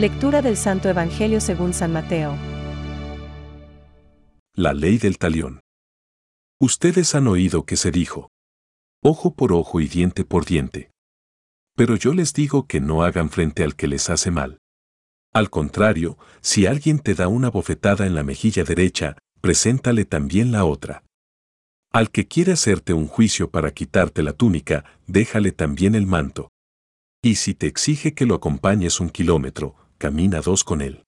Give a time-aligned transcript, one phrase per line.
[0.00, 2.34] Lectura del Santo Evangelio según San Mateo.
[4.54, 5.60] La ley del talión.
[6.58, 8.30] Ustedes han oído que se dijo,
[9.04, 10.90] ojo por ojo y diente por diente.
[11.76, 14.56] Pero yo les digo que no hagan frente al que les hace mal.
[15.34, 20.64] Al contrario, si alguien te da una bofetada en la mejilla derecha, preséntale también la
[20.64, 21.04] otra.
[21.92, 26.48] Al que quiere hacerte un juicio para quitarte la túnica, déjale también el manto.
[27.22, 31.04] Y si te exige que lo acompañes un kilómetro, camina dos con él.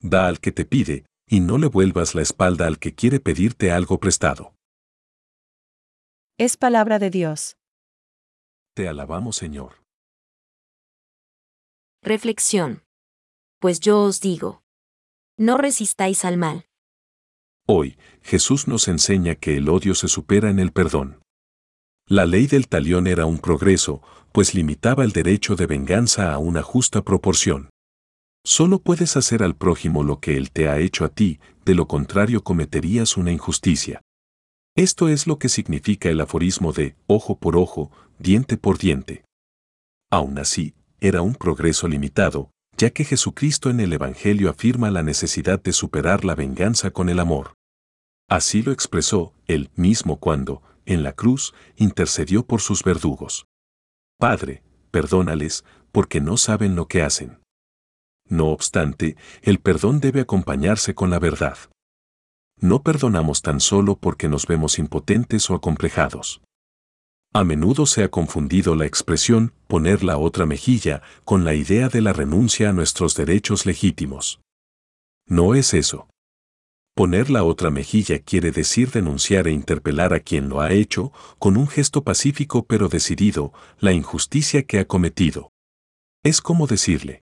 [0.00, 3.72] Da al que te pide, y no le vuelvas la espalda al que quiere pedirte
[3.72, 4.54] algo prestado.
[6.38, 7.56] Es palabra de Dios.
[8.74, 9.82] Te alabamos, Señor.
[12.02, 12.84] Reflexión.
[13.58, 14.62] Pues yo os digo,
[15.36, 16.66] no resistáis al mal.
[17.66, 21.20] Hoy, Jesús nos enseña que el odio se supera en el perdón.
[22.06, 26.62] La ley del talión era un progreso, pues limitaba el derecho de venganza a una
[26.62, 27.70] justa proporción.
[28.46, 31.88] Solo puedes hacer al prójimo lo que él te ha hecho a ti, de lo
[31.88, 34.02] contrario cometerías una injusticia.
[34.76, 39.24] Esto es lo que significa el aforismo de ojo por ojo, diente por diente.
[40.10, 45.62] Aún así, era un progreso limitado, ya que Jesucristo en el Evangelio afirma la necesidad
[45.62, 47.54] de superar la venganza con el amor.
[48.28, 53.46] Así lo expresó él mismo cuando, en la cruz, intercedió por sus verdugos.
[54.18, 57.38] Padre, perdónales, porque no saben lo que hacen.
[58.28, 61.58] No obstante, el perdón debe acompañarse con la verdad.
[62.58, 66.40] No perdonamos tan solo porque nos vemos impotentes o acomplejados.
[67.32, 72.00] A menudo se ha confundido la expresión poner la otra mejilla con la idea de
[72.00, 74.40] la renuncia a nuestros derechos legítimos.
[75.26, 76.08] No es eso.
[76.94, 81.56] Poner la otra mejilla quiere decir denunciar e interpelar a quien lo ha hecho, con
[81.56, 85.50] un gesto pacífico pero decidido, la injusticia que ha cometido.
[86.22, 87.23] Es como decirle,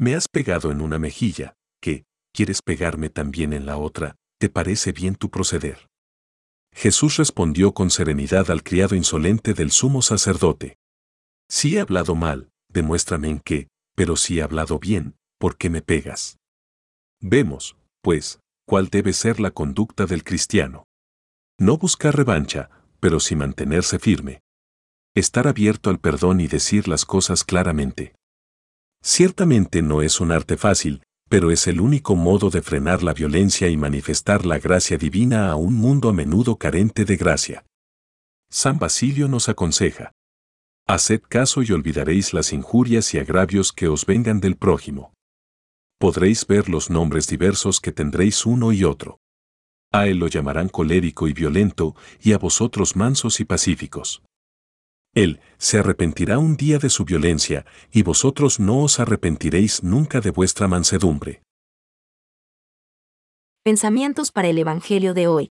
[0.00, 4.16] me has pegado en una mejilla, que, ¿quieres pegarme también en la otra?
[4.38, 5.88] ¿Te parece bien tu proceder?
[6.72, 10.76] Jesús respondió con serenidad al criado insolente del sumo sacerdote.
[11.48, 15.82] Si he hablado mal, demuéstrame en qué, pero si he hablado bien, ¿por qué me
[15.82, 16.36] pegas?
[17.20, 20.84] Vemos, pues, cuál debe ser la conducta del cristiano.
[21.58, 22.70] No buscar revancha,
[23.00, 24.42] pero sí mantenerse firme.
[25.16, 28.14] Estar abierto al perdón y decir las cosas claramente.
[29.10, 33.70] Ciertamente no es un arte fácil, pero es el único modo de frenar la violencia
[33.70, 37.64] y manifestar la gracia divina a un mundo a menudo carente de gracia.
[38.50, 40.12] San Basilio nos aconseja.
[40.86, 45.14] Haced caso y olvidaréis las injurias y agravios que os vengan del prójimo.
[45.98, 49.20] Podréis ver los nombres diversos que tendréis uno y otro.
[49.90, 54.22] A él lo llamarán colérico y violento, y a vosotros mansos y pacíficos.
[55.18, 60.30] Él se arrepentirá un día de su violencia, y vosotros no os arrepentiréis nunca de
[60.30, 61.42] vuestra mansedumbre.
[63.64, 65.50] Pensamientos para el Evangelio de hoy.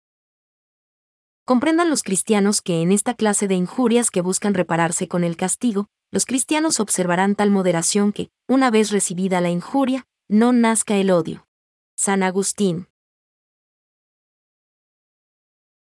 [1.45, 5.89] Comprendan los cristianos que en esta clase de injurias que buscan repararse con el castigo,
[6.13, 11.49] los cristianos observarán tal moderación que, una vez recibida la injuria, no nazca el odio.
[11.97, 12.87] San Agustín.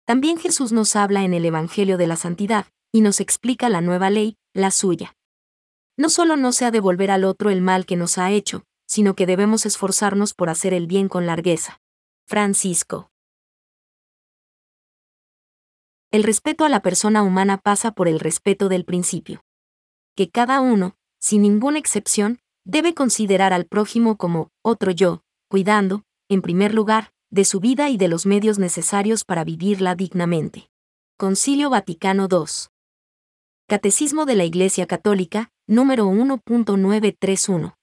[0.06, 4.10] También Jesús nos habla en el Evangelio de la Santidad, y nos explica la nueva
[4.10, 5.18] ley, la suya.
[5.98, 8.64] No solo no se ha de devolver al otro el mal que nos ha hecho,
[8.88, 11.82] sino que debemos esforzarnos por hacer el bien con largueza.
[12.28, 13.10] Francisco.
[16.12, 19.44] El respeto a la persona humana pasa por el respeto del principio.
[20.16, 26.44] Que cada uno, sin ninguna excepción, debe considerar al prójimo como otro yo, cuidando, en
[26.44, 30.70] primer lugar, de su vida y de los medios necesarios para vivirla dignamente.
[31.18, 32.73] Concilio Vaticano II.
[33.66, 37.76] Catecismo de la Iglesia Católica, número 1.931.